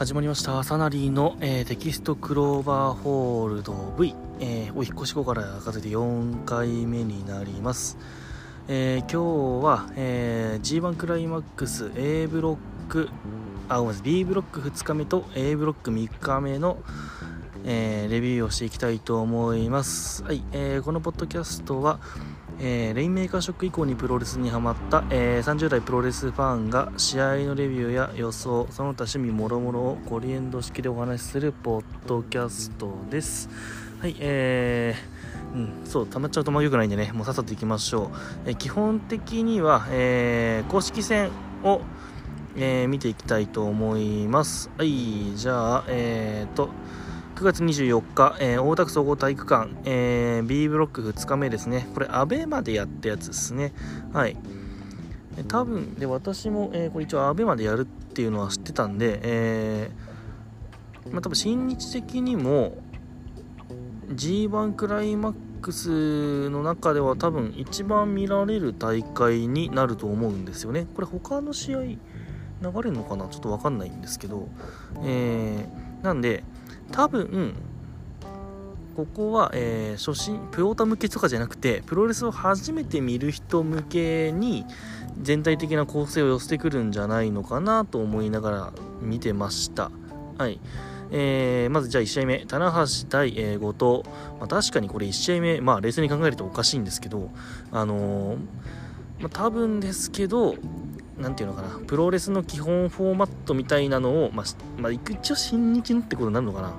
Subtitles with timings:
[0.00, 0.64] 始まりました。
[0.64, 7.98] サナリーの、えー、テキサスクローバーホールド V、えー、お引越し後から数えて4回目になります、
[8.66, 13.10] えー、今日は、えー、G1 クライマックス A ブロック。
[13.68, 14.10] あごめんなさい。
[14.10, 16.78] B ブロック2日目と A ブロック3日目の、
[17.66, 20.24] え、レビューをしていきたいと思います。
[20.24, 22.00] はい、えー、このポッドキャストは
[22.62, 33.48] えー、レインメーカーショック以降にプロレスにハマった、えー、30代プロレスファンが試合のレビューや予想その他趣味もろもろをコリエンド式でお話しするポッドキャストです。
[33.98, 38.08] はいえー、うん、そう溜まっちゃうとま良くないんでねもうさっさといきましょう、
[38.46, 41.30] えー、基本的には、えー、公式戦
[41.64, 41.80] を、
[42.56, 44.70] え、見ていきたいと思います。
[44.76, 46.68] はいじゃあえーと
[47.40, 51.88] 9月24日、えー、大田区総合体育館、えー、B ブロック2日目ですね。
[51.94, 53.72] これ、アベマでやったやつですね。
[54.12, 54.36] はい。
[55.48, 62.76] 多分、で、私も、えー、これ一応アベマでやるっていうのは知ってたんで、えー、まあ多分、新日的にも、
[64.08, 70.86] G1 クライマックスの中では多分一番見られる大会になると思うんですよね。
[70.94, 71.98] これ他の試合流
[72.60, 73.28] れるのかな？
[73.28, 74.48] ちょっとわかんないんですけど、
[75.04, 76.44] えー、なんで、
[76.92, 77.54] 多分
[78.96, 84.66] ここは、えー、初心プロータ向けとかじゃなくてプロレスを初めて見る人向けに
[85.22, 89.90] 全体的な構成を寄せてくるんじゃないのかなと思いながら見てました。
[90.38, 90.60] はい。
[91.12, 97.30] えー、まずじゃあ1試合目、棚橋対、えー、後藤、まあ、確かにこれ1試合目、まあ、冷静に考えるとおかしいんですけど、
[97.72, 98.36] あのー、
[99.18, 100.54] まあ、多分ですけど、
[101.20, 104.46] 何ていうのかなプロレスの基本フォーマットみたいなのを、まあ、
[104.80, 106.72] まあ、一応新日のってことになるのかな、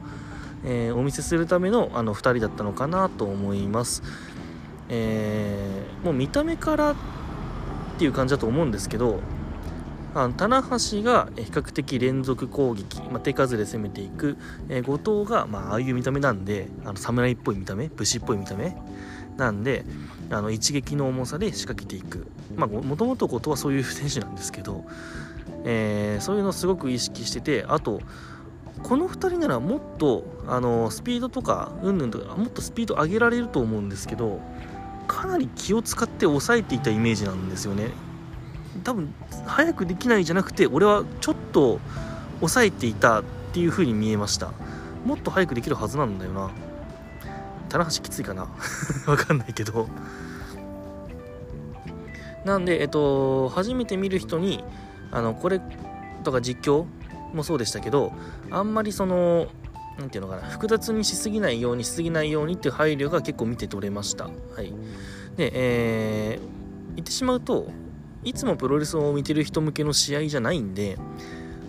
[0.66, 4.04] えー、お見せするためのあの2人だったのかなと思います、
[4.90, 6.96] えー、もう見た目からっ
[7.98, 9.20] ていう感じだと思うんですけど
[10.14, 14.38] あの棚橋が比較的連続攻撃、まあ、手数で攻めていく、
[14.68, 18.76] えー、後藤が、まああいう見た目なんであの侍っぽい見た目武士っぽい見た目
[19.42, 19.84] なんで
[20.30, 22.28] あの一撃の重さで仕掛けていく。
[22.56, 24.86] まあもともと後藤はそういう選手なんですけど、
[25.66, 28.02] えー、そういうのをすごく意識しててあと
[28.84, 34.40] この2人ならもっとあのスピードとかうんぬんとかもっとスピード上げられると思うんですけど
[35.08, 37.90] かなり気を使って抑えていたイメージなんですよね。
[38.84, 39.14] 多分
[39.46, 41.80] 早くできないじゃなくて俺はちょっと
[42.40, 44.52] 抑えていたっていう風に見えました。
[45.06, 46.52] もっと早くできるはずなんだよな。
[47.72, 48.48] 棚橋きついかな。
[49.08, 49.88] わかんないけど。
[52.44, 54.64] なんで、えっと、初めて見る人に
[55.12, 55.62] あのこれ
[56.24, 56.86] とか実況
[57.34, 58.12] もそうでしたけど
[58.50, 59.48] あんまりその
[59.98, 64.26] 何て言うのかな複雑にしすぎないようにしすぎないようにっていう配慮が結構見て取れました。
[64.26, 64.32] は
[64.62, 64.74] い。
[65.38, 67.70] でえー、言ってしまうと
[68.24, 70.98] いつもプロレスを見てる人向けの試合じゃないんで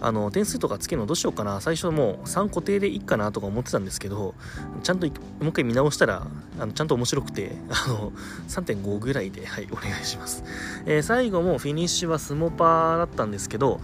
[0.05, 1.61] あの点数とかつけるのどうしようかな。
[1.61, 4.35] 最初もう3固定でいいかなとか思ってたんですけど
[4.83, 6.27] ちゃんともう一回見直したら
[6.59, 8.12] あのちゃんと面白くてあの
[8.49, 10.45] 3.5ぐらいではいお願いします、
[10.87, 13.81] えー、最後もフィニッシュはスモパーだったんですけど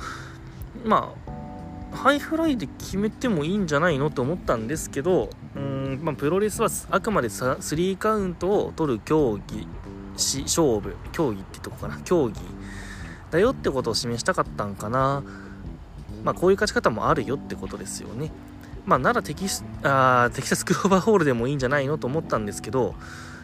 [0.84, 1.14] ま
[1.92, 9.66] あハイフライで決めてもいいんじゃないのと思ったんですけどうん、まあ、プロレスはあくまで3カウントを取る競技
[10.16, 11.98] し勝負競技ってとこかな。
[12.04, 12.40] 競技
[13.30, 15.22] だよってことを示したかったんかな。
[16.28, 18.30] まあ、こういう勝ち方もあるよってことですよね。
[18.84, 22.94] まあ、ならテキスあテキサスクローバーホールでもいいんじゃないのと思ったんですけど、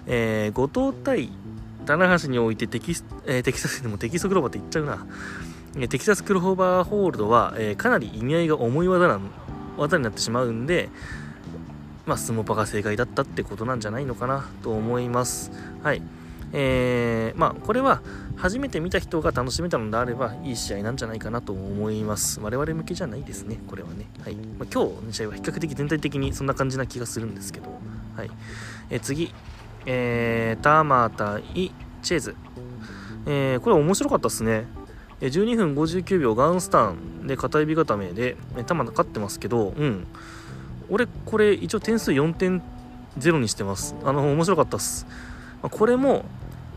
[0.06, 1.30] えー、後藤対
[1.86, 5.86] 棚橋においてテキス、えー、テキサスでもテキストクローバーって言っちゃうな。
[5.88, 9.18] テキサスクローバーホールドは、えー、かなり意味合いが重い技な
[9.78, 10.90] 技になってしまうんで、
[12.04, 15.50] まあ、スモパが正解だったってことなんじゃないのかなと思います。
[15.82, 16.02] はい。
[16.56, 18.00] えー、まあ、これは
[18.36, 22.38] 初めて見た人が楽しめたのであればいい試合なんじゃないかなと思います。
[22.40, 24.06] 我々向けじゃないですね、これはね。
[24.22, 24.36] はい。
[24.36, 27.70] まあ、今日の試合は比較的全体的にそんな感じな気がするんですけど、
[28.16, 28.30] はい。
[28.88, 29.34] えー、次、
[29.84, 31.42] えー、タマ対
[32.02, 32.36] チェーズ。
[33.26, 34.66] えー、これ面白かったっすね。
[35.20, 38.36] 12分59秒ガンスタンで片指固めで、
[38.66, 40.06] タマ勝ってますけど、うん。
[40.88, 43.96] 俺、これ一応点数4.0にしてます。
[44.04, 45.06] あの、面白かったっす。
[45.62, 46.24] これも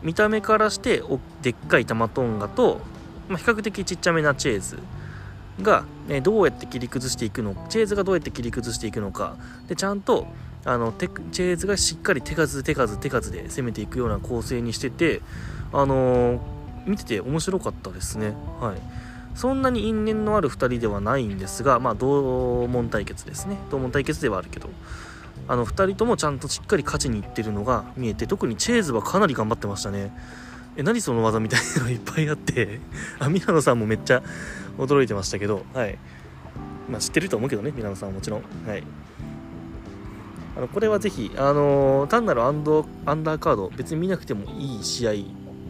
[0.04, 2.82] 見た目からしておでっかい玉トンガと、
[3.28, 4.80] まあ、比較的ちっちゃめなチェーズ
[5.62, 9.36] が、ね、どうやって切り崩していくのチェーズがどうやって切り崩していくのか。
[9.68, 10.28] でちゃんと
[10.66, 15.22] あのチェーズがしっかり手数手数手数で攻めていくような構成にしてて
[15.72, 16.40] あのー、
[16.86, 18.34] 見てて面白かったですね。
[18.60, 18.82] はい。
[19.36, 23.58] そんなに因縁のある2人ではないんですがまあ同門対決ですね。
[23.70, 24.70] 同門対決ではあるけど。
[25.48, 30.12] あの2人ともちゃんとしっかり勝ちにいってるのが見えて特にチェーズはかなり頑張ってましたね。
[30.76, 32.80] え何その技みたいなのいっぱいあって
[33.20, 34.22] あ宮野さんもめっちゃ
[34.78, 35.98] 驚いてましたけどはい。
[36.90, 38.42] まあ、知ってると思うけどね皆さんはもちろん。
[38.68, 38.84] はい。
[40.56, 45.16] あのこれはぜひ、あのー、単なるアンドアンダーカード別に見なくてもいい試合っ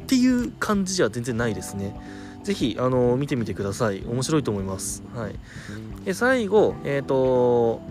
[0.08, 1.96] ていう感じじゃ全然ないですね。
[2.44, 4.04] ぜひ、あのー、見てみてください。
[4.06, 5.04] 面白いと思います。
[5.14, 5.36] はい。
[6.06, 7.82] で最後えっ、ー、と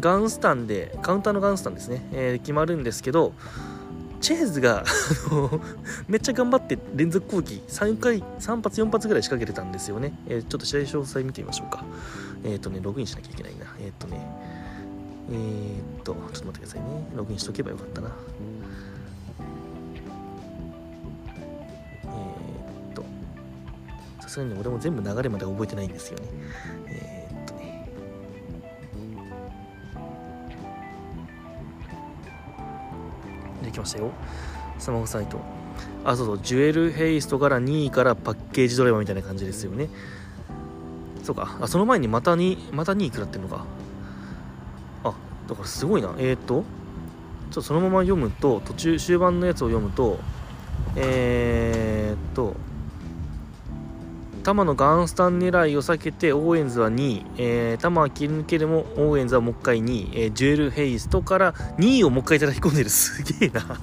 [0.00, 3.32] ガンスタンでカウンターのガンスタンですね、えー、決まるんですけど
[4.20, 4.84] チェーズが
[6.08, 7.62] めっちゃ頑張って連続攻撃。
[7.68, 11.84] 3回3発4発ぐらい仕掛けてたんですよね、えー、ちょっと試合詳細見てみましょうか。
[12.44, 13.66] えっ、ー、とねログインしなきゃいけないな。
[13.80, 14.20] えっ、とね
[15.30, 16.86] え、っとちょっと待ってくださいね。
[17.14, 18.10] ログインしとけばよかったな。
[22.04, 22.10] え
[22.92, 23.04] っと
[24.20, 26.24] さすがに俺も全部流れまで覚えてないんですよね。
[26.88, 27.17] え
[33.78, 34.10] きましたよ。
[34.78, 35.38] スマホサイト。
[36.04, 36.40] あそうそう。
[36.42, 39.88] ジュエルヘイストから2位からパッケージドライバーみたいな感じですよね。
[41.22, 41.56] そうか。
[41.60, 43.64] あその前にまた2また2位食らってるのか。
[45.04, 45.14] あ
[45.48, 46.14] だからすごいな。
[46.18, 46.64] えっ、と
[47.50, 50.18] ちょっとそのまま読むと途中終盤のやつを読むと
[50.96, 52.56] えー、っと
[54.48, 62.88] タマのガンスタン狙いを避けてオーエンズはニー、えー、タマは切り抜けるもオーエンズはもう一回ニー、えー、ジュエル・ヘイストからニーをもう一回叩き込んでる。
[62.88, 63.78] すげえな。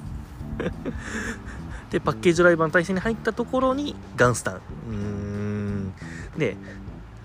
[1.91, 4.55] でパッケージドライバーの体勢に入ったところにガンスタン。
[4.55, 5.93] うーん。
[6.35, 6.57] で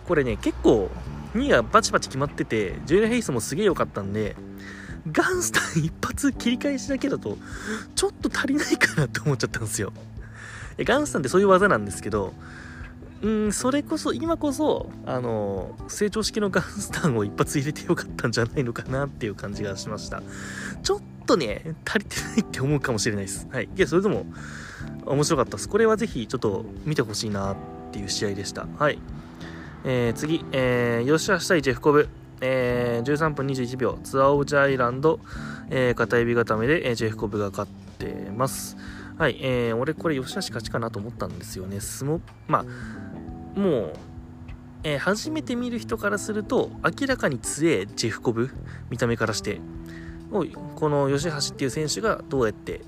[0.06, 0.90] これね結構
[1.34, 4.36] 2位がバチバチ決まっててジュエル・ヘイストもすげえ良かったんで
[5.10, 7.38] ガンスタン一発切り返しだけだと
[7.94, 9.94] ちょっと足りないかなって思っちゃったんですよ。
[10.80, 12.34] ガンスタンってそういう技なんですけど
[13.22, 20.22] うんそれこそ今こそあの成長式のガンスタンを一発入れてよかったんじゃないのかなっていう感じがしました。
[20.82, 23.46] ちょっとね足りてないって思うかもしれないです。
[23.52, 23.64] はい。
[23.64, 24.24] いやそれでも
[25.04, 25.68] 面白かったです。
[25.68, 27.56] これはぜひちょっと見てほしいなっ
[27.92, 28.66] ていう試合でした。
[28.78, 28.98] はい。
[29.84, 32.08] えー、次、えー、吉橋対ジェフコブ、
[32.40, 33.98] えー、13分21秒。
[34.02, 35.20] ツアーオブジャイランド、
[35.70, 38.76] えー、片指固めで、えー、ジェフコブが勝ってます。
[39.20, 41.80] はい、えー、俺これ吉橋勝ちかなと思ったんですよね。
[41.80, 42.64] 相撲まあ
[43.56, 43.92] もう、
[44.84, 48.50] えー、初めて見る人からすると明らかに強えジェフコブ
[48.90, 49.60] 見た目からして
[50.30, 52.82] この吉橋っていう選手がどうやって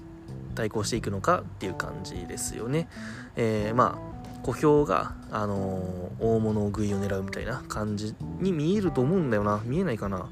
[0.54, 2.88] 対抗していくのかっていう感じですよね、
[3.36, 4.12] えー、まあ
[4.42, 9.62] 小兵が、あのー、大物食いを狙うみたいな感じに見えると思うんだよな。
[9.64, 10.28] 見えないかな。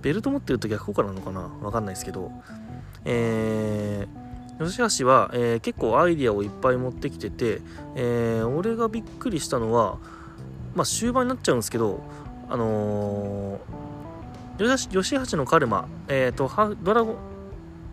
[0.00, 1.50] ベルト持ってると逆効果なのかな。
[1.60, 2.30] わかんないですけど。
[3.04, 7.60] えー吉橋は、えー、結構アイディアをいっぱい持ってきてて、
[7.96, 9.98] えー、俺がびっくりしたのは、
[10.74, 12.02] まあ、終盤になっちゃうんですけど、
[12.48, 16.50] あのー、吉橋のカルマ、えーと、
[16.82, 17.16] ドラゴン、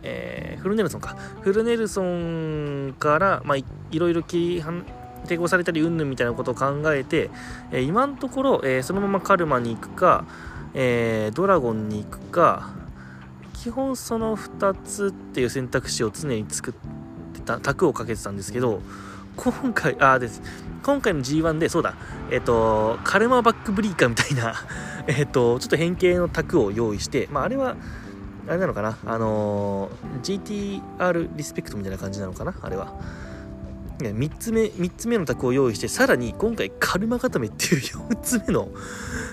[0.04, 1.16] えー、フルネルソンか。
[1.42, 3.64] フルネルソンから、まあ、い
[3.94, 4.62] ろいろ抵
[5.38, 7.30] 抗されたりうんぬんみたいなことを考えて、
[7.72, 10.26] えー、今のところ、えー、そのままカルマに行くか、
[10.74, 12.70] えー、ドラゴンに行くか
[13.70, 16.74] 基本その2つっていう選択肢を常に作っ
[17.36, 18.82] てた卓をかけてたんですけど
[19.36, 20.42] 今回あです。
[20.84, 21.94] 今回の G1 でそうだ。
[22.32, 24.56] えっ、ー、とカルマバックブリーカーみたいな
[25.06, 27.76] えっとちょっと変形の卓を用意してまああれは
[28.48, 28.98] あれなのかな？
[29.06, 32.56] あのー、GTR リスペクトみたいな感じなのかな？
[32.64, 33.00] あれは。
[34.00, 38.70] 3つ目3つ目の卓を用意してさらに今回カルマ固めっていう4つ目の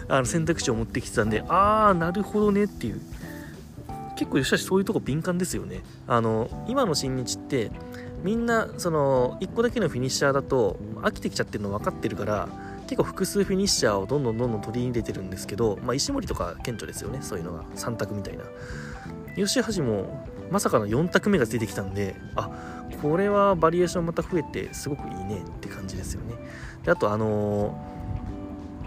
[0.09, 3.01] あの選択肢を持ってきてたんでああなるほどねっていう。
[4.17, 5.83] 結構吉橋そういうとこ敏感ですよね。
[6.07, 7.71] あの今の新日って
[8.23, 12.49] みんなその1個だけのフィニッシャーだと飽きてきちゃってるの分かってるから
[12.87, 17.65] 結構複数フィニッシャーをどんどんどんどん取り入れてるんですけど、まあ、石森とか顕著ですよねそういうのが。
[17.77, 18.45] 3択みたいな。
[19.37, 22.51] 吉橋もまさかの4択目が出てきたんであ
[23.03, 26.35] これはバリエーションまた増えてすごくいいねって感じですよね。
[26.85, 27.77] であとあの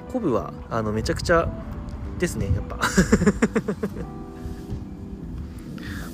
[0.07, 1.47] ー、コブはあのめちゃくちゃ
[2.17, 2.79] ですねやっぱ。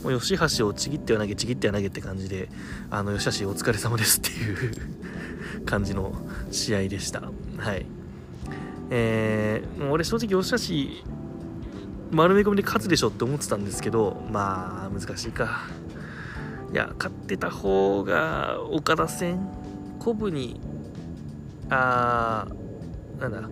[0.06, 2.48] もう吉橋をちぎっては投げちぎっては投げって感じで
[2.92, 4.72] あの吉橋お疲れ様ですっていう
[5.66, 6.14] 感じの
[6.52, 7.24] 試合でした。
[7.58, 7.88] はい。
[8.92, 11.08] えー、もう俺正直吉橋
[12.12, 15.62] 丸め込みで勝つでしょって思ってたんですけどまあ難しいか。
[16.72, 19.40] いや勝ってた方が岡田戦
[19.98, 20.62] コブに
[21.72, 23.50] あーなんだ。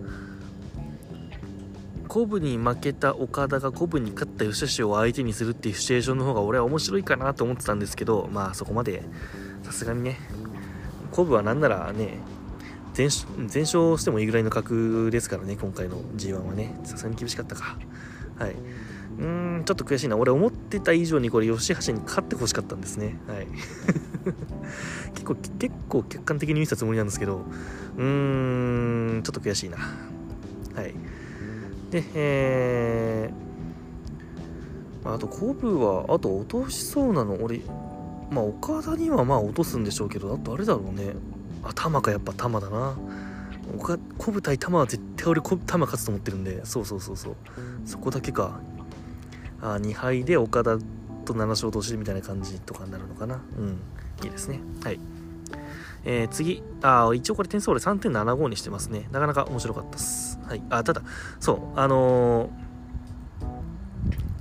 [2.14, 9.02] 五分に負けた岡田が五分に勝った吉橋を相手にするっていうシチュエーションの方が俺は面白いかなと思ってたんですけどまあそこまで
[9.64, 10.20] さすがにね
[11.10, 12.18] 五分はなんならね
[12.92, 16.78] 全勝してもいいぐらいの格ですからね今回の G1 はね。
[16.84, 17.76] さすがに厳しかったか。
[18.38, 18.52] はい。
[19.18, 20.16] うーんちょっと悔しいな。
[20.16, 23.16] 俺思ってた以上にこれ吉橋に勝ってほしかったんですね。
[23.26, 23.48] はい。
[25.14, 27.44] 結構結構客観的に見たつもりなんですけど
[27.98, 29.78] うーんちょっと悔しいな。
[30.76, 30.94] はい。
[31.94, 37.60] で、えー、あと、コブは、あと落としそうなの、俺、
[38.32, 41.14] まあ、岡田にはまあ落とすんでしょうけど、あとあれだろうね。
[41.62, 42.96] あ、玉か、やっぱ玉だな。
[44.18, 47.36] コブ対玉は絶対俺、玉勝つと思ってるんで、そうそうそうそう。
[47.86, 48.58] そこだけか。
[49.62, 50.76] あ、2敗で岡田
[51.24, 53.40] と7勝同士みたいな感じとかになるのかな。
[53.56, 53.78] うん。
[54.24, 54.58] いいですね。
[54.82, 54.98] はい。
[56.04, 56.60] えー、次。
[56.82, 59.08] あ、一応これ点数俺3.75にしてますね。
[59.12, 60.33] なかなか面白かったです。
[60.46, 60.62] はい。
[60.70, 61.02] あ、ただ、
[61.40, 62.50] そう、あのー、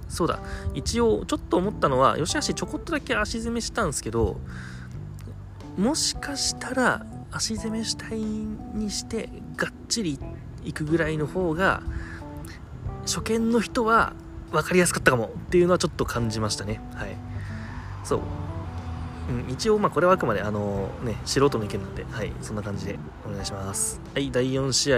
[0.09, 0.39] そうだ。
[0.73, 4.39] 一応、ちょっと思ったのは、吉橋ちょこっとだけ足攻めしたんですけど、
[5.77, 10.19] もしかしたら、足攻め主体にして、がっちり
[10.63, 11.81] いくぐらいの方が、
[13.01, 14.13] 初見の人は
[14.51, 16.79] 分かりやすかったかもっていうのはちょっと感じましたね。
[16.93, 17.17] はい。
[18.03, 18.19] そう。
[19.29, 24.01] うん、一応、まあ、これはあくまで、あのー、ね、素人の意見なんで、はい、そんな感じでお願いします。
[24.13, 24.97] はい、第4試合、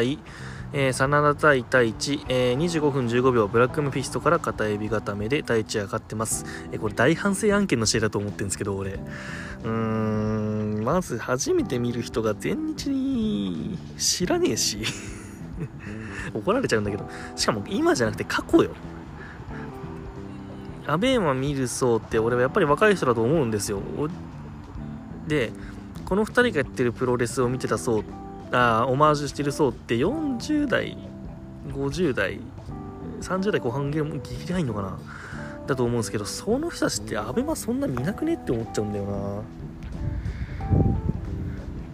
[0.77, 6.45] えー、真田対太一、えー、25分15秒、ブラックムフィストから片指固めで太一がってます。
[6.73, 8.91] えー、これ大反省案件の試合だと思ってるんですけど、俺。
[8.91, 14.79] うーん、まず初めて見る人が全日に知らねえし、
[16.35, 18.71] 怒られちゃうんだけど、しかも今じゃなくて過去よ。
[20.87, 23.81] アベーマ見る層って俺はやっぱり若い人だと思うんですよ
[25.27, 25.51] で
[26.05, 28.03] この2人がやってるプロレスを見てた層
[28.55, 30.97] あオマージュしてる層って40代
[31.67, 32.39] 50代
[33.21, 34.97] 30代後半ギリギリ入んのかな？
[35.67, 39.39] だと思うんですけどその人たちってアベマそんな見なくねって思っちゃうんだよな。
[39.39, 39.43] っ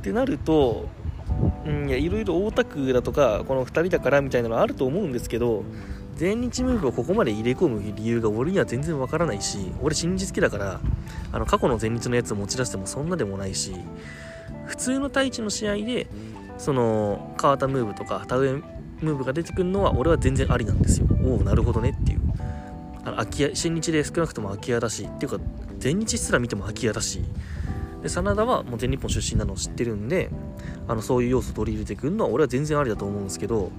[0.04, 0.90] てなると
[1.66, 5.64] うんいやいろいろ大田区だとかこの2人だからみたいなのあると思うんですけど
[6.16, 10.80] 全日ムーブをここまで入れ込む理由が俺には全然わからないし俺新日好きだから
[11.32, 13.74] あの過去の全日のやつを持ち出してもそんなでもないし
[14.66, 16.08] 普通の太一の試合で
[16.62, 21.08] その川田ムーブとか田植えムーブが出てくるのは俺は全然ありなんですよ。
[21.24, 22.22] おおなるほどねっていう。
[23.04, 25.40] あの空き家新日で少なくとも空き家だしっていうか
[25.80, 27.24] 全日すら見ても空き家だし。
[28.04, 30.30] で真田はもう全日本出身なのを知ってるんで
[30.88, 33.72] あのそういう要素を取り入れてくるのは俺は全然ありだと思うんですけど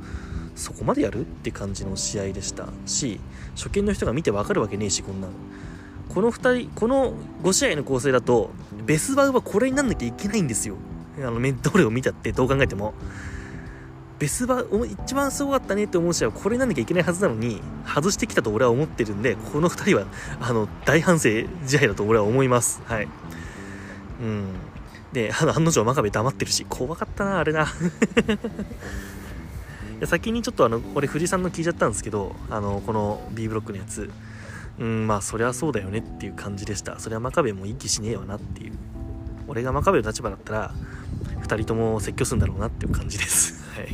[0.54, 3.18] そこまでやるって感じの試合でしたし
[3.56, 5.32] 初見の人が見てわかるわけねえしこんなの。
[6.08, 8.50] この2人この5試合の構成だと
[8.86, 10.76] ベスバウはこれになんなきゃいけないんですよ。
[11.18, 12.94] あのメントールを見たってどう考えても
[14.18, 14.64] ベスバ
[15.04, 20.06] 一番すごかったねって思う試合はこれなんなきゃいけないはずなのに外してきたと俺は思ってるんでこの2人は
[20.40, 21.28] あの大反省
[21.66, 22.82] 試合だと俺は思います。
[22.84, 23.08] はい。
[24.20, 24.54] うん。
[25.12, 27.66] であの案の定真壁黙ってるし怖かったなあれな。
[30.06, 34.08] 先にちょっとあの俺藤井さんの聞いちゃったんですけどあのこの B ブロックのやつ。
[34.78, 37.00] うんまあそりゃそうだよねっていう感じでした。
[37.00, 38.72] それは真壁も息しねえわなっていう。
[39.48, 40.74] 俺が真壁の立場だったら
[41.52, 43.62] 2人とも説教するんだろうなっていう感じです。
[43.76, 43.88] はい。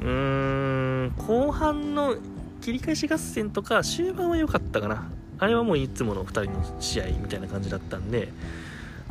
[0.00, 2.16] うーん後半の
[2.60, 5.08] 切り返し合戦とか終盤は良かったかな。
[5.38, 8.32] あれはもういつもの2人の試合みたいな感じだったんで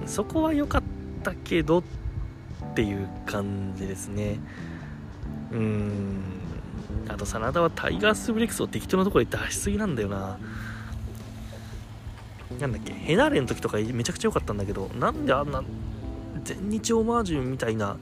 [0.07, 0.83] そこは良かっ
[1.21, 1.83] たけどっ
[2.73, 4.39] ていう感じですね。
[5.51, 6.21] うーん。
[7.07, 10.39] あと真田はタイガースブレックスを適当なところで出しすぎなんだよな。
[12.59, 15.61] なんだっけヘナーレの時とかめちゃくちゃ良かったんだけどなんであんな
[16.43, 17.97] 全日オマージュみたいな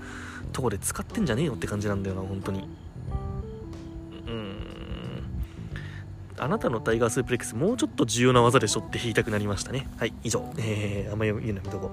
[0.51, 2.67] とこで使ってんじゃねえよって感じなんだよな本当に。
[4.27, 4.63] うん。
[6.37, 9.87] あなたのタイガースープレックスもうちょっと重要な技でしょって言いたくなりましたね。
[9.97, 10.51] はい以上。
[10.57, 11.91] えー、あんま言うのやめとこ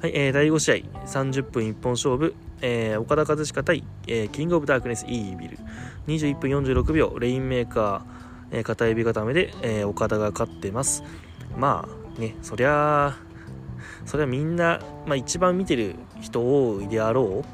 [0.00, 0.02] う。
[0.02, 2.34] はい、えー、第5試合30分一本勝負。
[2.62, 5.58] えー、岡田和親対、えー、キングオブダークネスイービル。
[6.06, 11.02] 21分46秒レインメーカー、えー、片指固めで、えー、岡田が勝ってます。
[11.56, 13.25] まあねそりゃあ
[14.04, 17.48] そりゃみんな、まあ、一番見てる人多いであろう、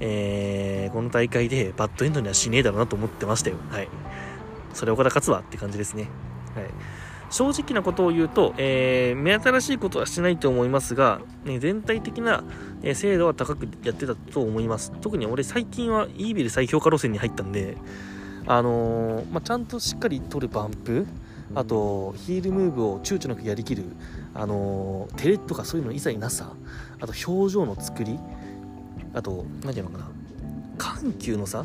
[0.00, 3.56] えー、この大会でバッドエンドにはしねえだろうなと思ってましたよ。
[3.70, 3.88] はい。
[4.74, 6.08] それ岡田勝つわって感じですね。
[6.54, 6.64] はい。
[7.30, 12.44] 正直なことを言うと、えー、目新しいことはしないと思いますが、ね、全体的な、
[12.94, 14.92] 精度は高くやってたと思います。
[15.00, 17.76] 特に俺最近はイービル再評価路線に入ったんで、
[18.46, 21.06] あのー、まあ、ちゃんとしっかり取るバンプ、
[21.54, 23.84] あとヒールムーブを躊躇なくやりきる、
[24.36, 26.52] あの照れとかそういうの一切なさ、
[27.00, 28.18] あと表情の作り、
[29.14, 30.10] あと、何ていうのかな、
[30.78, 31.64] 緩急のさ、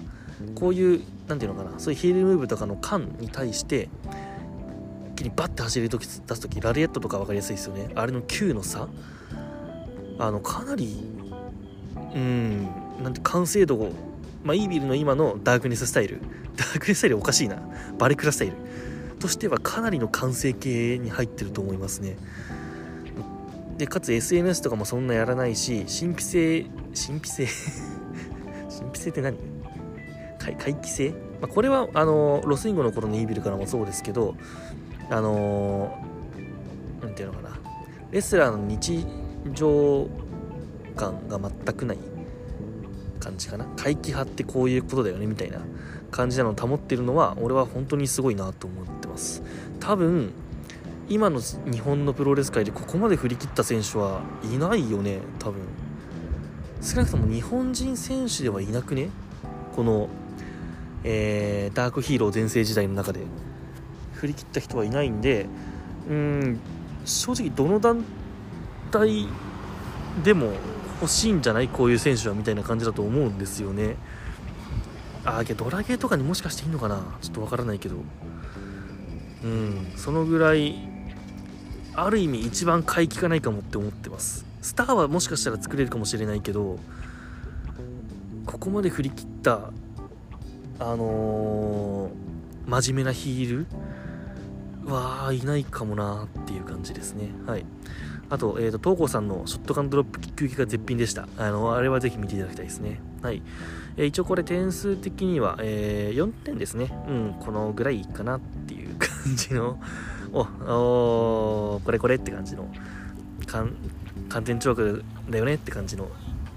[0.55, 3.89] こういう、何ていうのかな、そういうヒールムーブとかの感に対して
[5.15, 7.89] 一、気にバッて走る時出す時ラリエットとか分かりやすいですよね。
[7.95, 8.87] あれの9の差
[10.17, 11.03] あのかなり
[12.15, 12.67] うん
[13.03, 13.91] なんて完成度を
[14.43, 16.19] まあ、イービルの今のダークネススタイル
[16.55, 17.61] ダークネススタイルおかしいな。
[17.99, 18.53] バレクラスタイル
[19.19, 22.17] としてはかなりの完成形に入ってると思いますね。
[23.77, 26.63] でかつ SNS とかもそんなやらないし神秘性
[26.93, 27.47] 神秘性？
[28.69, 29.37] 神秘性 って何？
[30.39, 31.09] 回帰性？
[31.09, 34.35] まあ、これはあのロスインゴの頃のイービルからもそうですけど
[35.09, 35.97] あの
[37.01, 37.59] 何ていうのかな。
[38.11, 39.05] レスラーの日
[39.53, 40.07] 常
[40.95, 41.97] 感が全くない
[43.19, 43.65] 感じかな。
[43.77, 45.59] 怪奇派ってこういうことだよねみたいな
[46.11, 49.41] 感じなのを保ってるのは俺は本当にすごいなと思ってます。
[49.79, 50.33] 多分
[51.09, 55.61] 今の日本のプロレス界でここまで振り切った選手はいないよね多分。
[56.81, 59.09] 少なくとも日本人選手ではいなくね
[59.75, 60.09] この、
[61.03, 63.21] えー、ダークヒーロー全盛時代の中で。
[64.13, 65.47] 振り切った人はいないんで
[66.07, 66.59] うん
[67.05, 68.05] 正直どの団
[68.91, 69.27] 体
[70.23, 70.53] でも
[71.01, 71.67] 欲しいんじゃない？
[71.67, 73.95] こういう選手はみたいな感じだと思うんですよね。
[75.25, 77.17] ああドラゲーとかにもしかしていいのかな？
[77.21, 77.95] ちょっとわからないけど。
[79.43, 80.87] うんそのぐらい
[81.95, 86.79] ある意味一番買い気がないかもって思ってますスターはもしかしたら作れるかもしれないけど
[88.45, 89.71] ここまで振り切った
[90.79, 93.67] あのー、真面目なヒール
[94.85, 97.65] はいないかもなっていう感じですねはい
[98.31, 101.27] あと、え、ー、と、東郷さんのショットガンドロップキックが絶品でした。
[101.37, 103.01] あの、あれはぜひ見ていただきたいですね。
[103.21, 103.41] はい。
[103.97, 106.89] えー、一応これ点数的には、えー、4点ですね。
[107.09, 109.81] うん、このぐらいかなっていう感じの、
[110.33, 110.39] お、
[111.75, 112.67] おこれこれって感じの、
[113.47, 113.75] 完
[114.43, 116.07] 全チョークだよねって感じの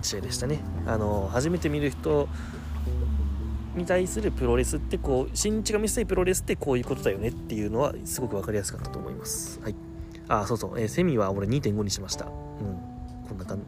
[0.02, 0.61] 試合でしたね。
[0.87, 2.28] あの、初めて見る人
[3.75, 9.61] に対するプロレスってこう、新地が見せたいプロレスってこういうことだよねっていうのはすごく分かりやすかったと思います。
[9.61, 9.75] はい。
[10.28, 12.26] あ、そうそう、えー、セミは俺2.5にしました。
[12.26, 12.33] うん。
[13.28, 13.64] こんな感じ。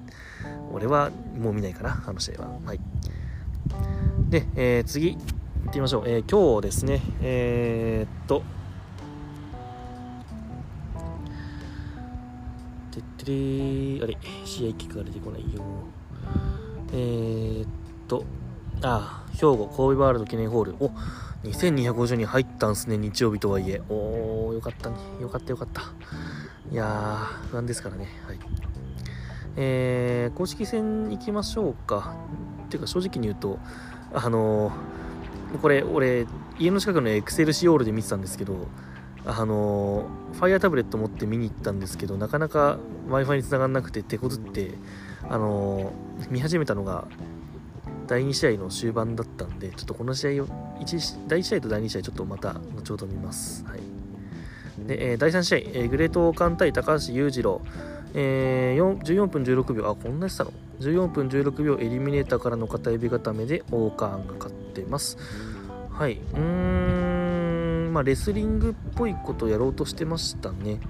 [0.72, 2.48] 俺はもう見ないかな、あの試合は。
[2.64, 2.80] はい。
[4.28, 6.04] で、えー、次、行ってみましょう。
[6.06, 8.42] えー、今日ですね、えー、っと、
[13.28, 15.62] あれ、試合キックが出てこないよ。
[16.92, 17.68] えー、っ
[18.06, 18.24] と、
[18.82, 20.76] あ、兵庫神戸ワールド記念ホール。
[20.78, 20.90] お
[21.42, 23.82] 2250人入ったんすね、日曜日とはいえ。
[23.88, 24.96] おー、よかったね。
[25.20, 25.82] よかったよかった。
[26.70, 28.08] いやー、不安ですからね。
[28.26, 28.38] はい。
[29.56, 32.14] えー、公式戦行きましょうか。
[32.66, 33.58] っていうか、正直に言うと、
[34.12, 36.26] あのー、これ、俺、
[36.58, 38.68] 家の近くのエクセルシオールで見てたんですけど、
[39.26, 44.70] あのー、ファイアタブレット持って見に行ったんですけど、なかなか Wi-Fi に繋がんなくて手こずって、
[45.28, 45.92] あの、
[46.30, 47.08] 見始めたのが、
[48.06, 50.46] 第2試合の終盤だったんで、ちょっとこの試合を、
[51.26, 53.64] 第1試合と第2試合、ちょっとまた後ほど見ます。
[53.66, 53.80] はい。
[54.86, 57.60] で、えー、第3試合、えー、グレート王冠対高橋裕次郎、
[58.14, 65.18] えー、14分16秒、あ、こんなしたの ?14 分16秒、エリミネーターからの片指固めで王冠が勝ってます。
[65.90, 66.20] はい。
[66.34, 67.15] うん、
[67.96, 70.80] まあ、レスリングっぽいことをやろうとしてましたね。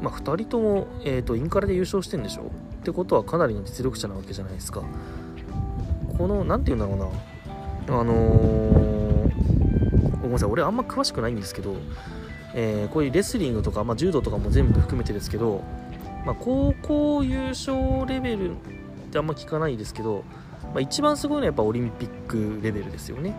[0.00, 2.42] まあ、2人とも、えーと、インカレで優勝してんでしょ？
[2.42, 4.84] ってことはかなりの実力者なわけじゃないですか。
[6.16, 7.10] この、何て言うんだろ
[7.88, 11.74] うな、あのー、ごめんなさい、俺あんま詳しくないんですけど、
[12.54, 15.64] えー、こういうレスリングとか、まあ、柔道とかも全部含めてですけど、
[16.24, 18.54] まあ、高校優勝レベルっ
[19.10, 20.22] てあんま聞かないですけど、
[20.72, 23.34] まあ、一番すごいのはやっぱオリンピックレベルですよね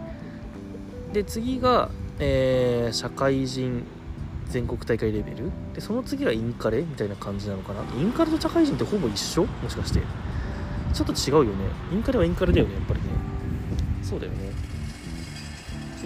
[1.14, 3.84] で次が、えー、社会人
[4.48, 5.52] 全国大会レベル？
[5.74, 7.84] でその次がインカレみたいな感じなのかな？
[8.00, 9.46] インカレと社会人ってほぼ一緒？
[9.46, 10.02] もしかして。
[10.94, 11.66] ちょっと違うよね。
[11.92, 13.08] インカレはインカレだよねやっぱりね。
[14.04, 14.52] そうだよね。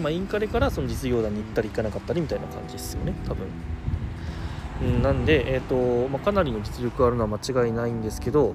[0.00, 3.46] まあ、インカレからその実業団に行ったり行かなかったりみたいな感じですよね多分、
[4.82, 8.54] うん、なんで、えーとまあ、かなりの実力あるのは間違いないんですけど、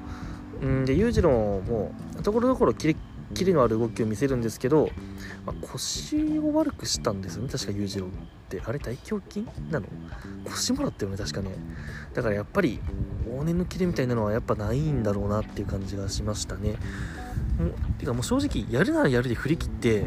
[0.61, 2.95] うん、で裕次郎もところどころキレ
[3.33, 4.89] キレのある動きを見せるんですけど、
[5.45, 7.49] まあ、腰を悪くしたんですよね。
[7.49, 8.09] 確か裕次郎っ
[8.49, 9.47] てあれ大胸筋？
[9.69, 9.87] なの？
[10.45, 11.51] 腰もらったよね確かね。
[12.13, 12.79] だからやっぱり
[13.29, 16.75] 往年のキレみたいなのはやっぱないんだろうなっていう感じがしましたね。
[17.97, 20.05] てかもう正直やるならやるで振り切って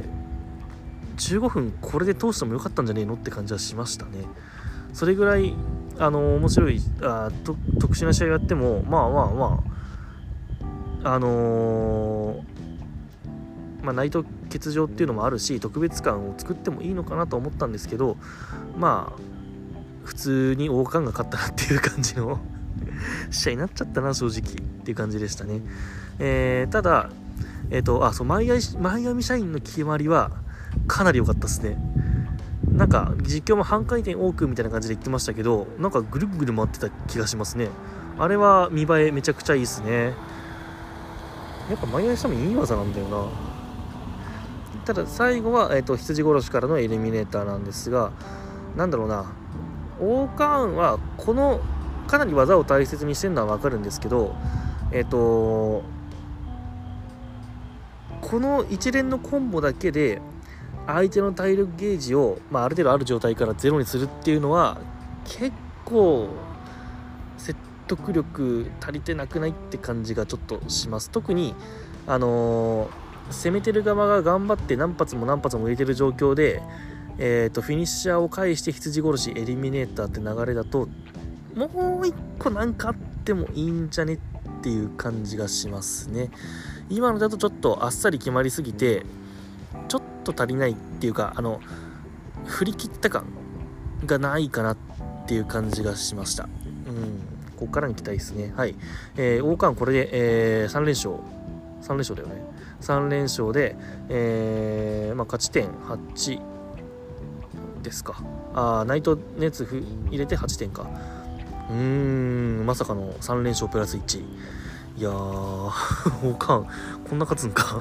[1.16, 4.24] 15分これで通してもよかったんじゃねえのって感じはしましたね。
[4.92, 5.54] それぐらい
[5.98, 7.58] あの面白いあ特
[7.96, 9.64] 殊な試合やってもまあまあま
[11.04, 12.42] ああのー、
[13.84, 18.16] まあ、内藤欠場っていうのもあるし特別感を作ってもいいのかなと思ったんですけど
[18.76, 19.20] まあ
[20.04, 22.40] 普通に王冠が勝ったなっていう感じの
[23.30, 25.60] 試合になっちゃったな正直っていう感じでしたね、
[26.18, 27.10] えー、ただ
[27.70, 28.54] えっ、ー、とあそうマイア
[29.14, 30.30] ミ社員の決まりは
[30.86, 31.78] かなり良かったですね。
[32.70, 37.68] なんか実況も半回転多くみたいな感じで言ってましたけどなんかぐるぐる回ってた気がしますね。
[38.18, 40.14] あれは見栄えめちゃくちゃいいですね。
[41.70, 43.53] やっぱ前足してもいい技なんだよな。
[44.84, 48.12] ただ最後は、えーと、羊殺しからのエリミネーターなんですが
[48.76, 49.32] なんだろうな。
[50.00, 51.60] 王冠はこの
[52.06, 54.34] かなり技を大切にしてるのは分かるんですけど
[54.92, 55.84] えっ、ー、と
[58.20, 60.20] この一連のコンボだけで
[60.86, 64.78] 相手の体力ゲージを、まあ、ある程度ある状態からゼロにするっていうのは
[65.24, 65.52] 結
[65.84, 66.28] 構
[67.38, 71.10] 説得力足りてなくないって感じがちょっとします。
[71.10, 71.54] 特に
[72.06, 72.88] あのー、
[73.30, 76.62] 攻めてる側が頑張って何発も何発も入れてる状況で、
[77.18, 80.88] えーと、フィニッシャーを介して羊殺しエリミネーターって流れだと
[81.54, 84.18] もう一個なんかあってもいいんじゃねっ
[84.62, 86.30] ていう感じがしますね。
[86.90, 89.04] 今のだとちょっとあっさり決まりすぎて
[89.88, 91.60] ちょっと足りないっていうかあの
[92.44, 93.26] 振り切った感
[94.04, 94.76] がないかなっ
[95.26, 96.44] ていう感じがしました。
[96.44, 96.46] う
[96.90, 97.20] ん。
[97.56, 98.52] ここからに期待ですね。
[98.56, 98.74] はい。
[99.16, 101.14] えー、王冠これで、えー、3連勝。
[101.82, 102.53] 3連勝だよね。
[102.84, 103.76] 3連勝で、
[104.08, 106.40] えーまあ、勝ち点8
[107.82, 108.22] ですか。
[108.54, 109.64] あナイト熱
[110.10, 110.86] 入れて8点か。
[111.70, 114.20] うーんまさかの3連勝プラス1
[114.96, 115.12] いやー
[116.22, 116.70] 王冠
[117.08, 117.80] こんな勝つんか。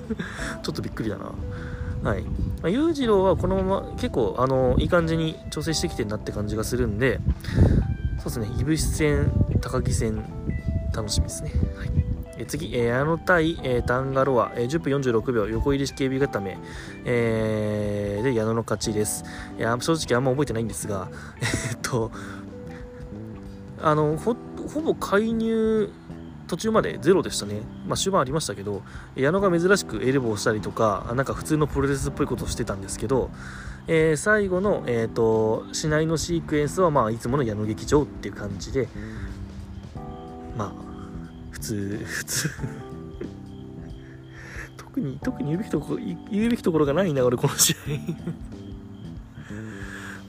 [0.62, 1.32] ちょっとびっくりだな。
[2.02, 2.24] はい、
[2.72, 7.20] 裕次郎はこのまま結構あのいい感じに調整してきてるなって感じがするんで
[8.18, 8.48] そうですね。
[8.60, 9.30] いぶし戦
[9.60, 10.24] 高木戦
[10.94, 12.07] 楽しみですね、はい。
[12.38, 16.56] え次、えー、矢野対、えー、タンガロア、えー、10分46秒横入り式エビ固め、
[17.04, 19.24] えー、で矢野の勝ちです。
[19.58, 21.08] いや正直あんま覚えてないんですが、
[21.70, 22.12] えっと、
[23.82, 24.36] あのほ
[24.72, 25.90] ほぼ介入
[26.46, 28.82] 途中までゼロでしたね、まあ、終盤ありましたけど
[29.14, 33.30] 矢野が珍しくエルボーしたりとかなんか普通のプロレスっぽいことをしてたんですけど、
[33.86, 38.88] えー、最後の、えーと、市内のシークエンスは、まあ、いつもの矢野劇場っていう感じで
[40.56, 40.87] まあ
[41.58, 42.50] 普通普通。
[44.76, 47.76] 特に特に言うべきところ言うべきところがないな俺この試合。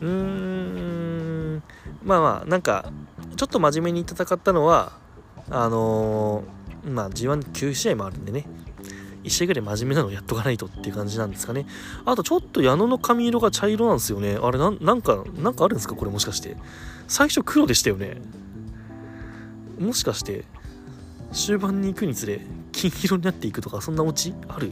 [0.01, 1.63] うーん。
[2.03, 2.91] まあまあなんか
[3.35, 4.93] ちょっと真面目に戦ったのは
[5.49, 8.45] あのー、まあ G19 試合もあるんでね。
[9.23, 11.65] 1試合ぐらい真面目なのやっとかないとっていう感じなんですかね。
[12.05, 14.37] あとちょっと矢野の髪色が茶色なんですよね。
[14.41, 16.55] あれななんかなんかあるんですかこれもしかして。
[17.07, 18.21] 最初黒でしたよね。
[19.79, 20.45] もしかして。
[21.31, 24.33] 終盤に行くにつれ金色になっていくとかそんなオチ？
[24.47, 24.71] ある？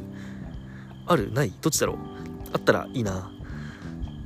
[1.05, 1.31] ある？
[1.31, 1.53] ない？
[1.61, 1.97] どっちだろう？
[2.53, 3.31] あったらいいな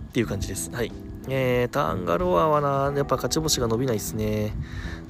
[0.10, 0.72] っていう感じです。
[0.72, 0.92] はい。
[1.28, 4.54] えー、タンガロアはなやっぱ勝ち星が伸びないですね。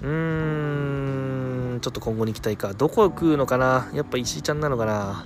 [0.01, 2.73] うーんちょっと今後に期待か。
[2.73, 3.89] どこを食うのかな？
[3.93, 5.25] やっぱ石井ちゃんなのかな？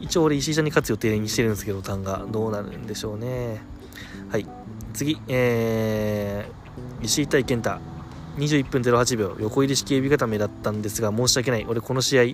[0.00, 3.60] 一応俺石井ちゃんに勝つ予定にしてるんですけどタンがどうなるんでしょうね。
[4.30, 4.46] はい。
[4.92, 7.78] 次えー、石井対健太。
[8.36, 11.66] 21分08秒横入り式エビ固めだったんですが申し訳ない。
[11.68, 12.26] 俺この試合、え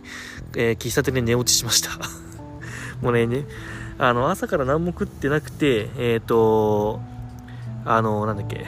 [0.73, 1.91] ー、喫茶店で寝落ちしました。
[3.03, 3.47] もうねね
[3.99, 7.01] あの朝から何も食ってなくてえっ、ー、と
[7.85, 8.67] あのなんだっけ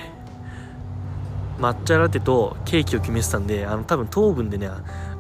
[1.59, 4.69] 抹茶ラテとケーキを決めてたんであの多分糖分でね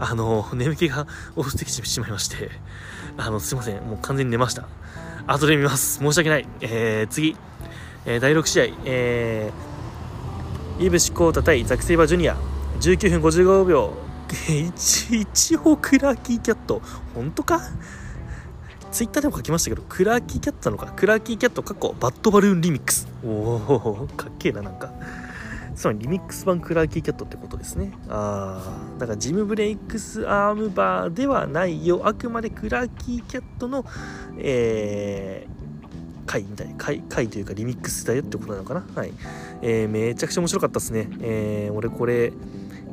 [0.01, 2.51] あの 眠気が落ちてきてしまいまして
[3.17, 4.67] あのすいませんもう完全に寝ました。
[5.27, 5.99] 後で見ます。
[5.99, 6.49] 申し訳ない。
[6.61, 7.37] えー、次、
[8.07, 8.65] えー、第6試合。
[8.85, 9.72] えー
[10.83, 12.37] イブシコータ対ザクセイバージュニア。
[12.81, 13.93] 19分55秒。
[14.75, 16.83] 一応クラーキーキャット。
[17.15, 17.61] 本当か？
[18.91, 20.93] ツイッターでも書きましたけどクラーキーキャットなのか？
[20.93, 23.07] クラーキーキャット過去バッドバルーンリミックス。
[23.25, 24.93] おおかっけえななんか。
[25.77, 27.93] つまりリミックス版クラーキーキャットってことですね。
[28.09, 28.61] あ
[28.97, 32.03] あだからジムブレイクスアームバーではないよ。
[32.05, 33.85] あくまでクラーキーキャットの
[34.39, 35.62] えー
[36.27, 38.85] 回みたいな回回というかリミックスだよってことなのかな？
[38.95, 39.13] はい、
[39.63, 41.09] えー、めちゃくちゃ面白かったですね。
[41.21, 42.33] えー、俺これ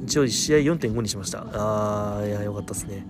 [0.04, 1.46] 一応試合4.5にしました。
[1.54, 3.06] あーいやよかったですね。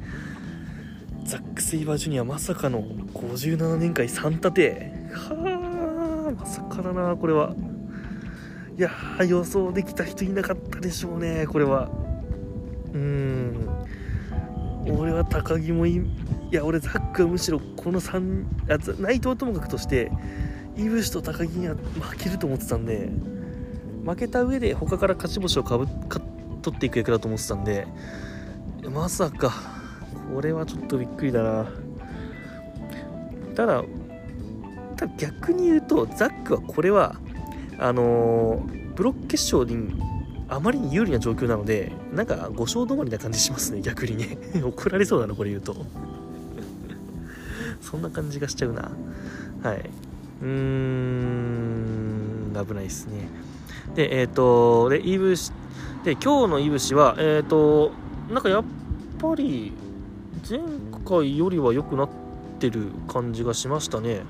[1.24, 4.92] ザック・セイバージュニアまさかの57年会3立て。
[5.14, 7.56] はあまさかだなこれは。
[8.78, 8.92] いや
[9.28, 11.90] 予想できた人いなかったでしょうねこれは。
[12.94, 13.70] うん。
[14.92, 16.02] 俺は高木もいい。
[16.52, 20.12] や俺ザックはむしろこの3あ内藤ともかくとして
[20.76, 23.10] イブシと高木には負けると思ってたんで
[24.04, 26.20] 負けた上で他から勝ち星をかぶか
[26.62, 27.86] 取っていく役だと思ってたんで
[28.92, 29.54] まさか
[30.34, 31.66] これはちょっとびっくりだな。
[33.56, 33.84] ただ
[34.96, 37.16] ただ逆に言うとザックはこれは
[37.78, 39.94] あのー、ブロック決勝に
[40.50, 44.40] あまりに有利な状況なのでなんか5勝止まりな感じしますね逆にね。
[44.64, 45.76] 怒られそうだなこれ言うと。
[47.82, 48.90] そんな感じがしちゃうな。
[49.64, 49.90] はい。
[50.42, 53.28] うーん危ないですね。
[53.96, 55.52] でえっ、ー、とでイブシ
[56.04, 57.92] で今日のイブシはえっ、ー、と
[58.32, 58.64] なんかやっ
[59.20, 59.74] ぱり
[60.50, 60.60] 前
[61.06, 62.10] 回よりは良くなっ
[62.60, 64.22] てる感じがしましたね。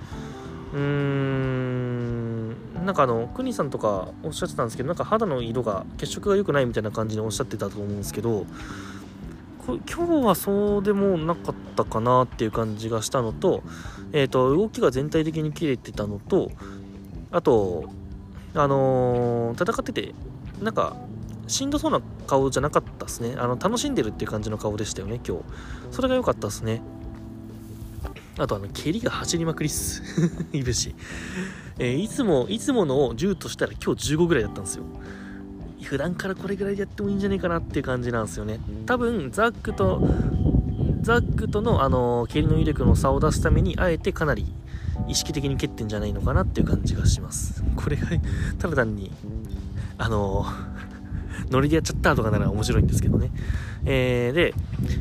[0.74, 1.69] うーん。
[2.90, 8.48] なんかあのクニさんとかおっしゃってたんですけどなんか肌の色が血色が良くないみたいな感じでおっしゃってたと思うんですけど
[9.68, 13.62] 今日はそうでもなかったかなっていう感じがしたのと,、
[14.12, 16.50] えーと、動きが全体的に切れてたのと
[17.30, 17.92] あと
[18.56, 20.16] あのー、戦ってて
[20.60, 20.96] なんか
[21.46, 23.36] しんどそうな顔じゃなかったですね。
[23.38, 25.44] あの楽しんでるっていう感じの顔でしたよね今日。
[25.92, 26.82] それが良かったですね。
[28.40, 30.02] あとあの蹴りが走りまくりっす。
[30.54, 30.96] いぶし、
[31.78, 34.86] えー、いつもいつものを10としたら今日15ぐらいだったんですよ。
[35.84, 38.60] 普段からこれぐらいでやってもいいんじゃないかなっていう感じなんですよね。
[38.86, 40.08] 多分ザックと
[41.02, 44.46] ザックとの、あの蹴りの威力の差を出すためにあえてかなり
[45.08, 47.64] 意識的に蹴ってんじゃないのかなっていう感じがします。
[47.76, 48.08] これが
[48.58, 49.12] ただ単に
[49.98, 50.46] あの
[51.52, 53.32] ノリでやっちゃったとかなら面白いんですけどね。
[53.86, 54.54] えー、で、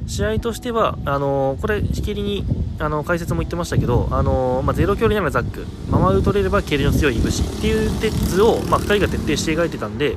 [0.07, 2.45] 試合としては、あのー、これ、しきりに、
[2.79, 10.17] あのー、解説も言ってましたけど、あのまあ、ゼロ距離ならザック、ママウ取れれば蹴りの強いいぶしっていう鉄を、まあ、2人が徹底して描いてたんで、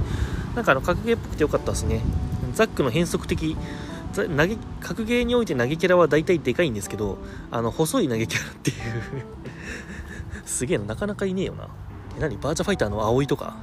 [0.55, 2.01] なんかあの格ゲーっぽくてよかったですね。
[2.53, 3.55] ザックの変則的
[4.13, 7.17] 投げ格ゲーにおいて投げキャラは大体でかいんですけど
[7.49, 8.77] あの細い投げキャラっていう。
[10.45, 11.67] すげえななかなかいねえよな。
[12.17, 12.37] え何？
[12.37, 13.55] バーチャファイターの葵とか？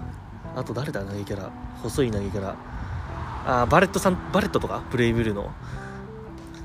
[0.59, 1.51] あと誰だ投げキャラ。
[1.83, 2.57] 細い投げキャラ。
[3.47, 4.83] あバレットさんバレットとか？
[4.90, 5.51] ブレイブルーの。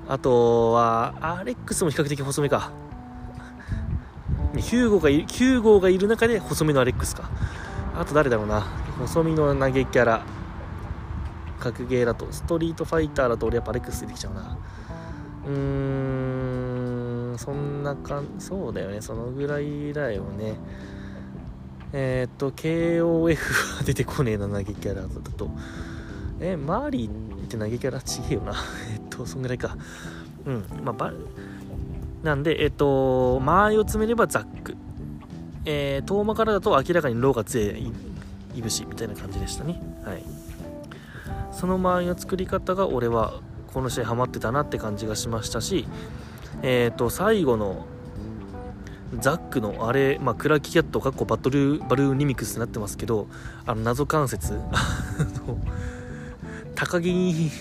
[0.07, 2.71] あとはアレックスも比較的細めか。
[4.57, 7.29] ヒューゴがいるヒューゴがいる中で細めのアレックスか。
[7.95, 8.61] あと誰だろうな。
[8.99, 10.25] 細身の投げキャラ。
[11.59, 14.57] 格ゲーだとストリートファイターだと俺やっぱアレックス出てきちゃうな。
[15.45, 19.01] うーんそんなかんそうだよね。
[19.01, 20.55] そのぐらいだよね。
[21.93, 23.35] えっ、と KOF
[23.77, 25.49] は出てこねえな投げキャラだと。
[26.39, 28.53] えマーリーって投げキャラちげえよな。
[28.91, 29.77] えっとそんぐらいか。
[30.45, 31.13] うんまあバ
[32.23, 34.75] なんでえっ、と間合いを詰めればザック。
[35.65, 37.93] えー、遠間からだと明らかにローが強い
[38.55, 39.79] いぶしみたいな感じでしたね。
[40.03, 40.23] はい。
[41.51, 45.87] その周りの作り方が俺はこの試合ハマってたなって感じがしましたし
[46.63, 47.85] えっ、と最後の
[49.19, 53.27] ザックのあれ、まあ、クラキキャットかっこバトルバルーンリミックスになってますけど
[53.65, 54.59] あの謎関節。
[56.75, 57.51] 高木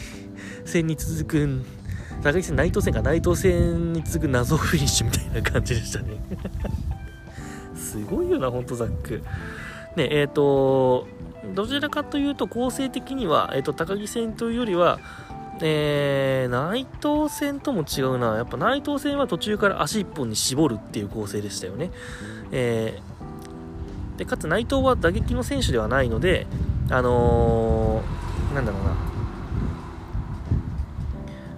[0.65, 1.63] 戦に続く
[2.23, 6.17] 高木戦内藤戦か内藤戦に続く謎フィニッシュみたいな感じでしたね。
[7.77, 9.23] すごいよなほんとザック。
[9.97, 11.07] ねえっ、ー、と
[11.55, 14.99] どちらかというと構成的には、えーと、高木戦というよりは、
[15.65, 18.37] えー、内藤戦とも違うな。
[18.37, 21.91] やっぱ内藤戦は途中から足1本に絞るっていう構成でしたよね、
[22.51, 26.47] えー、でかつ内藤は打撃の選手ではないので
[26.91, 29.13] あのー、なんだろうな。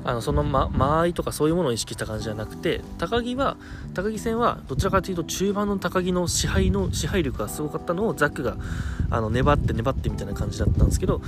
[0.07, 3.57] あのその、ま、間合いとかそういうものを意識した感じじゃなくて高木は
[3.95, 8.59] 高木戦はどちらかというと中盤の高木の支配の支配力がすごかったのをザックが
[9.11, 11.23] あの粘って粘ってみたいな感じだったんですけど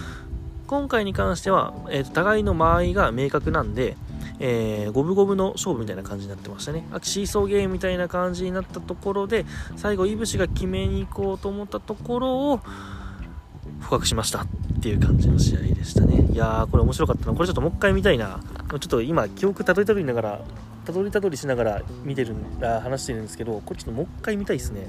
[0.67, 3.97] 今回に関しては、えーと、互いの間合いが明確なんで、
[4.39, 6.85] えー、五分五分の勝負みたいな感じになってましたね。
[7.03, 12.61] シーソーゲームみたいな感じになったところで、最後、いぶしが決めに行こうと思ったところを、
[13.83, 14.47] 捕獲しましたっ
[14.83, 16.27] ていう感じの試合でしたね。
[16.33, 17.35] いやー、これ面白かったな。
[17.35, 18.41] これちょっともう一回見たいな。
[18.69, 20.41] ちょっと今、記憶たどりたどりながら、
[20.85, 22.35] たどりたどりしながら見てる、
[22.83, 24.89] 話してるんですけど、これちょっともう一回見たいですね。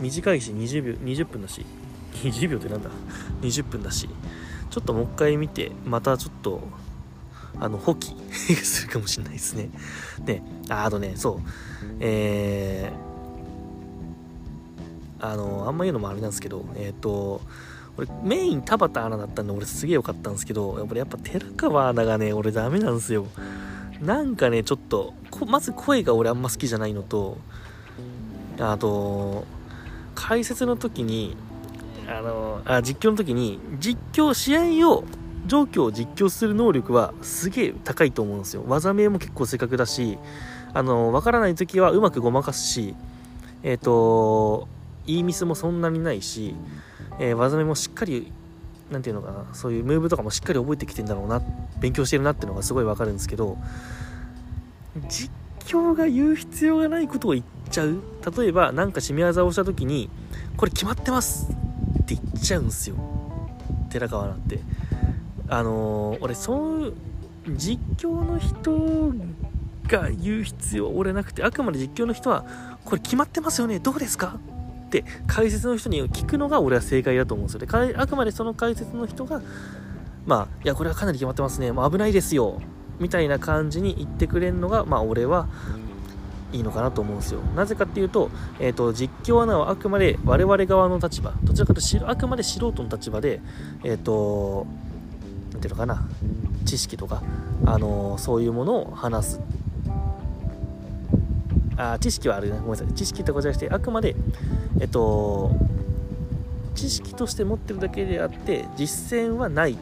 [0.00, 1.66] 短いし、20秒、20分だし。
[2.22, 2.90] 20秒ってなんだ
[3.42, 4.08] ?20 分だし。
[4.70, 6.60] ちょっともう一回見て、またちょっと、
[7.58, 8.14] あの、放棄
[8.56, 9.70] するかもしれないですね。
[10.24, 11.40] で、あ、あとね、そう。
[12.00, 17.40] えー、あの、あんま言うのもあれなんですけど、えっ、ー、と、
[17.96, 23.26] 俺メイン田畑アナだったんで俺すげえ良かったんですけどやっぱりやっぱ寺川アナがね俺ダメなんですよ
[24.00, 25.12] なんかねちょっと
[25.46, 27.36] まず声が俺あんま好きじゃないのと
[28.58, 29.44] あと
[30.14, 31.36] 解説の時に
[32.10, 35.04] あのあ実況の時に実況試合を
[35.46, 38.64] 状況を実況する能力はすげえ高いと思うんですよ。
[38.66, 40.18] 技名も結構正確だし
[40.74, 42.94] あの分からない時はうまくごまかすし
[43.62, 44.68] えっ、ー、と
[45.06, 46.54] 言いミスもそんなにないし
[47.20, 48.32] えー、技名もしっかり
[48.90, 51.42] 何て言うのかなそういうムーブとかもしっかり覚えてきてんだろうな
[51.78, 53.58] 勉強してるなっていうのがすごいわかるんですけど
[55.08, 55.30] 実
[55.66, 58.02] 況が言う必要がないことを言っちゃう。
[58.36, 60.10] 例えば何か締め技をした時に
[60.56, 61.59] これ決まってます。
[62.14, 62.96] って言っちゃうんすよ。
[63.90, 64.60] 寺川なんて。
[65.48, 66.94] あのー、俺そう
[67.48, 69.12] 実況の人
[69.88, 72.44] が言う必要俺なくてあくまで実況の人は
[72.84, 73.80] これ決まってますよね。
[73.80, 74.38] どうですか？
[74.86, 77.60] って解説の人に聞くのが俺は正解だと思うんですよ。
[77.86, 79.42] ねあくまでその解説の人が
[80.26, 81.72] まあいやこれはかなり決まってますね。
[81.72, 82.60] もう危ないですよ。
[83.00, 85.48] みたいな感じに言ってくれるのがまあ俺は
[86.52, 87.40] いいのかなと思うんですよ。
[87.54, 91.32] なぜかっていうと,、えーと、実況アナはあくまで我々側の立場。
[91.44, 93.40] どちらかというとあくまで素人の立場で
[93.84, 94.66] えっ、ー、と
[95.60, 96.08] ていうのかな。
[96.64, 97.22] 知識とか、
[97.66, 99.40] あのそういうものを話す。
[101.76, 102.54] あ知識はあるね。
[102.56, 102.92] ごめんなさい。
[102.94, 104.16] 知識ってことじゃなくてあくまで
[104.80, 105.52] えっと
[106.74, 109.72] 知識として持ってるだけであって実践はない。
[109.72, 109.76] っ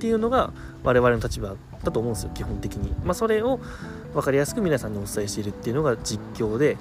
[0.00, 3.60] ていうのが我々の立場だと思うんですよ基本的に、まあ、それを
[4.12, 6.76] 分かりやすく皆さんにお伝えしているっていうのが実況で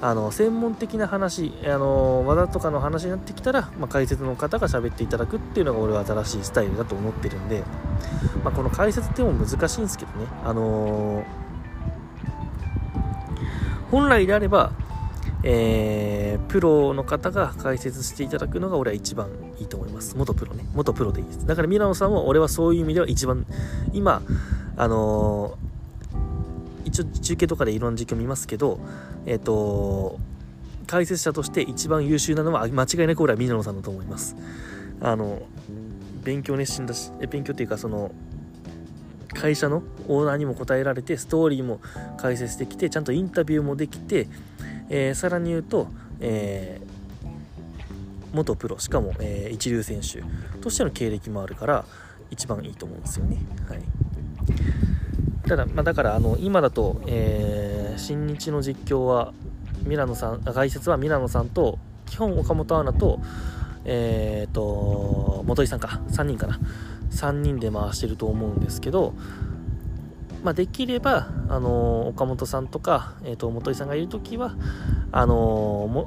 [0.00, 7.62] あの専門的な話あの技とかの話になってきたら、まあ、解説の方が喋っていただくっていうのが俺は新しいスタイルだと思ってるんで、
[8.42, 11.24] まあ、この解説っても難しいんですけどねあのー、
[13.90, 14.72] 本来であれば
[15.46, 20.16] えー、プロの方が解説していただくのが俺は一番いいと思います。
[20.16, 20.64] 元プロね。
[20.74, 21.46] 元プロでいいです。
[21.46, 23.44] だからミラノさんも俺はそういう意味では一番、
[23.92, 24.22] 今、
[24.78, 25.73] あのー、
[26.84, 28.78] 一応中継とかでいろんな実況見ますけど、
[29.26, 30.18] えっ、と
[30.86, 34.36] 解説者として一番優秀なのは間違いなく俺はミラノさんだと思います。
[35.00, 35.42] あの、
[36.22, 38.12] 勉強熱心だし、勉強っていうかその、
[39.32, 41.80] 会社のオーナーにも答えられてストーリーも
[42.18, 44.28] 解説できてちゃんとインタビューもできて
[44.90, 45.88] えー、さらに言うと、
[46.20, 50.22] えー、元プロしかも、えー、一流選手
[50.60, 51.84] としての経歴もあるから
[52.30, 53.38] 一番いいと思うんですよね。
[53.68, 53.82] はい、
[55.46, 59.32] ただ、まあ、だからあの今だと、えー、新日の実況は
[59.82, 63.20] ミラノさん解説はミラノさんと基本岡本アナと
[63.84, 66.00] えっ、ー、と元井さんか。
[66.08, 66.58] 3人かな。
[67.10, 69.14] 3人で回してると思うんですけど
[70.44, 74.54] まあ、できれば、あの岡本さんとか、えーと、元井さんがいる時は
[75.10, 75.34] あの
[75.90, 76.06] も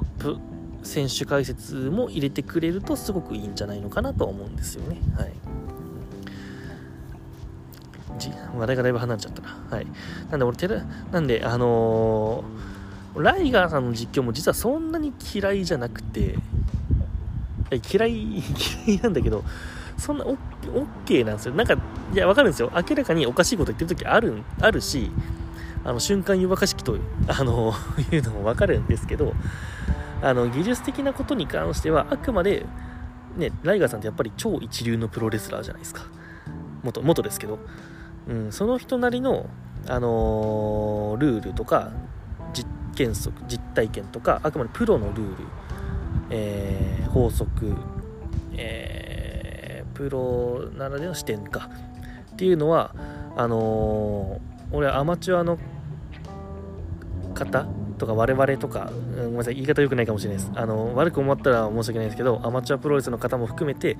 [0.84, 4.98] 選手解説も入れてくれるとすごくいいんじゃないのかなと思うんですよね。
[5.16, 5.32] はい。
[8.58, 9.56] 話題がだいぶ離れちゃったな。
[9.70, 9.86] はい。
[10.30, 16.36] なんで俺、テレ、なんで、あのー、ライガーさんの実況も実はそんなに嫌いじゃなくて、
[17.92, 18.42] 嫌い、
[18.86, 19.44] 嫌いなんだけど、
[19.96, 20.38] そんなオッ
[21.04, 21.54] ケーなんですよ。
[21.54, 21.74] なんか、
[22.12, 22.70] いや、わかるんですよ。
[22.74, 25.10] 明らかにおかしいこと言ってる時ある、あるし、
[25.84, 27.74] あの、瞬間湯沸かしきと、あの、
[28.12, 29.34] いうのもわかるんですけど、
[30.22, 32.66] あの、技術的なことに関しては、あくまで、
[33.36, 36.02] ね、ライガーさんってやっぱり超一流のプロレスラーじゃないですか。
[36.82, 37.58] 元、元ですけど。
[38.28, 39.46] うん、その人なりの、
[39.88, 41.90] あのー、ルールとか、
[42.52, 45.44] 実験則、実体験とか、あくまでプロのルール、
[46.30, 47.74] えー、法則、
[48.52, 49.08] えー
[49.98, 51.68] プロならでの視点か
[52.32, 52.94] っていうのは
[53.36, 55.58] あのー、俺はアマチュアの
[57.34, 57.66] 方
[57.98, 60.50] とか我々とか、ごめんなさい言い方良くないかもしれないです。
[60.54, 63.96] あの悪く思ったら申し訳ないですけどアマチュアプロレスの方も含めて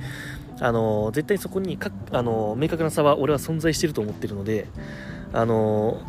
[0.61, 4.67] あの絶対そこにかあの明確な差は俺は存在してると思ってるので
[5.33, 6.01] あの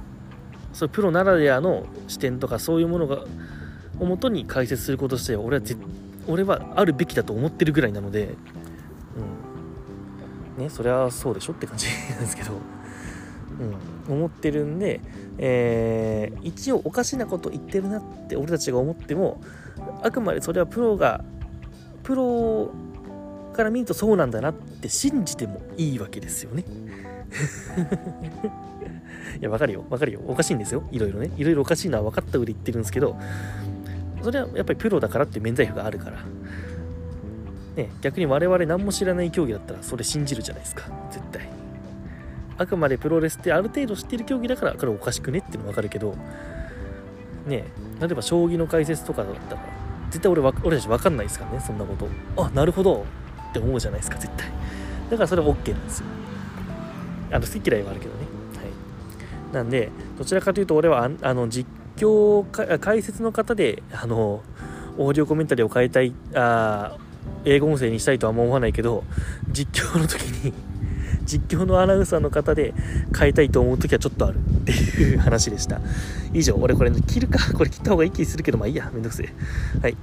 [0.73, 3.23] それプロならではの視点とかそういうものが
[3.99, 5.63] をもとに解説することとして俺は
[6.27, 8.35] 俺はあるべきだと思ってるぐらいなので
[10.57, 10.63] うん。
[10.63, 12.51] ねそりゃそうでしょって感じなんですけど、
[14.07, 14.99] うん、思ってるんで、
[15.41, 19.41] えー、一応おかしなこと言ってるなって俺たちが思っても
[20.03, 21.23] あくまでそれはプロが
[22.03, 22.69] プロ
[23.53, 26.65] から見るとそうなんだなって信じてもいいわけですよね
[29.39, 29.85] いや、わかるよ。
[29.89, 30.21] わかるよ。
[30.27, 30.83] おかしいんですよ。
[30.91, 31.29] いろいろね。
[31.37, 33.15] いろいろおかしいのは分かった上で言ってるんですけど、
[34.23, 36.19] それはやっぱりプロだからっていう免罪符があるから。
[37.75, 41.47] ね、逆に我々何も知らない競技だったらそれ信じるじゃないですか絶対
[42.59, 46.15] あくまでプロレスってある程度知ってる競技だからこれおかしくねっていうの分かるけど
[47.47, 47.63] ね
[47.99, 49.61] 例えば将棋の解説とかだったら
[50.09, 52.07] 絶対俺俺たち分かんないですからねそんなこと。
[52.41, 53.05] あなるほど
[53.49, 54.47] って思うじゃないですか絶対。
[55.09, 56.05] だからそれは OK なんですよ。
[57.31, 58.25] あの好き嫌いはあるけどね。
[58.57, 58.63] は
[59.51, 59.53] い。
[59.53, 62.45] なんでどちらかというと俺はあの実況
[62.79, 64.41] 解説の方であの
[64.97, 66.97] オーディオコメンタリーを変えたいあ
[67.45, 69.03] 英語音声にしたいとは思わないけど
[69.51, 70.53] 実況の時に
[71.29, 72.73] 実況のアナウンサーの方で
[73.17, 75.79] 変えたいと思う時はちょっとあるっていう話でした。
[76.33, 77.53] 以上俺これ、切るか？
[77.53, 78.89] これ切った方がいい気するけどまあいいや。
[78.91, 79.29] めんどくせえ。
[79.81, 79.95] はい。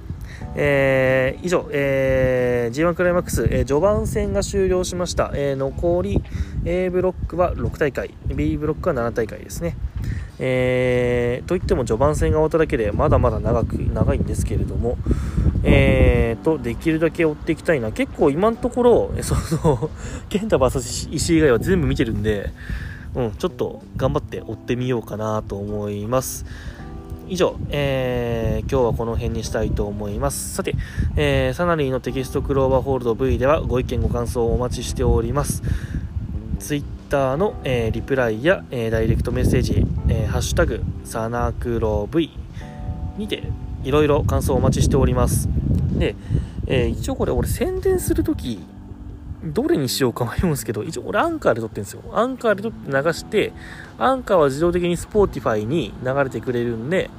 [0.59, 6.21] えー、以上、えー、G1 クライマックス、えー、序盤戦が終了しました、えー、残り
[6.65, 9.77] A ブロックは6大会 B ブロックは7大会ですね
[10.39, 14.97] えー、といっても序盤戦が終わっただけでまだまだ長く長いんですけれども、
[15.63, 17.91] えーと、できるだけ追っていきたいな。
[17.91, 19.35] 結構今のところ、そ
[19.67, 19.89] の、
[20.29, 22.51] ケンタ VS 石井以外は全部見てるんで、
[23.15, 26.45] うん、ちょっと頑張って追ってみようかなと思います。
[27.29, 30.55] 以上、えー、今日はこの辺にしたいと思います。
[30.55, 30.75] さて、
[31.15, 35.61] えー、サナリーのテキストクローバーホールド V ではご意見ご感想をお待ちしております。
[36.59, 42.31] Twitter の、えー、リプライや、えー、ダイレクトメッセージ、えー、ハッシュタグ、サナクロ V
[43.17, 43.43] にて
[43.83, 45.49] いろいろ感想をお待ちしております。
[45.97, 46.15] で、
[46.65, 48.59] えー、一応これ俺宣伝するとき
[49.43, 52.01] どれにしようか迷うんですけど、一応俺アンカーで撮ってるんですよ。
[52.13, 53.53] アンカーで撮って流して、
[53.99, 57.09] アンカーは自動的に Spotify に流れてくれるんで、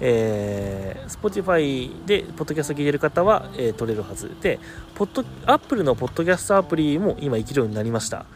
[0.00, 4.58] えー、Spotify でポッドキャスト聞いてる方は、えー、撮れるはずで、
[4.94, 8.26] ポッド、Apple のポッドキャストアプリも今生きるようになりました。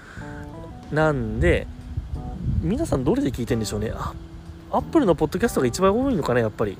[0.92, 1.66] なんで、
[2.62, 3.92] 皆さんどれで聞いてんでしょうね。
[3.94, 4.14] あ、
[4.70, 6.78] Apple のポッドキャストが一番多いのかな、やっぱり。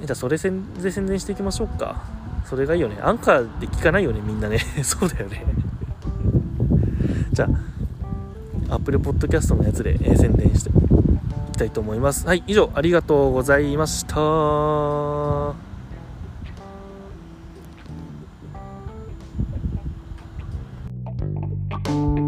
[0.00, 2.04] じゃあそれで宣伝していきましょうか。
[2.44, 2.98] それがいいよね。
[3.00, 4.58] アンカーで聞かないよねみんなね。
[4.82, 5.44] そうだよね。
[7.32, 7.48] じゃ
[8.68, 10.72] あアップルポッドキャストのやつで、えー、宣伝してい
[11.52, 12.26] きたいと思います。
[12.26, 14.18] はい以上ありがとうございました。
[21.90, 22.27] うん。